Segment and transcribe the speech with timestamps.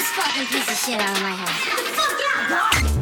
[0.00, 1.50] this fucking piece of shit out of my house.
[1.94, 2.99] Fuck yeah,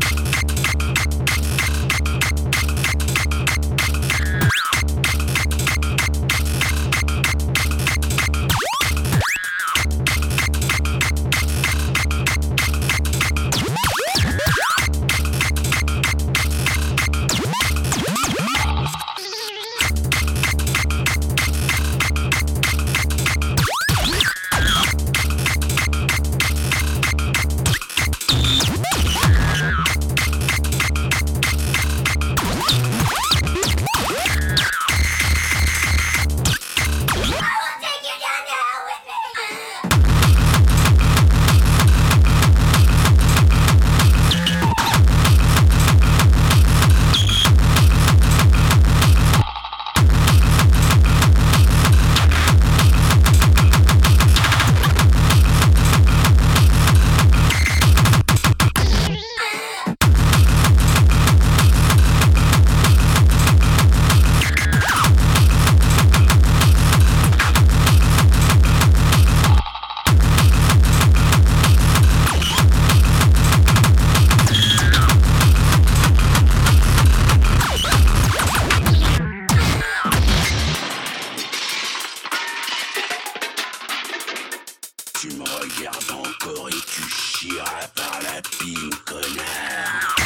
[85.21, 90.17] Tu me regardes encore et tu chieras par la pine, connard.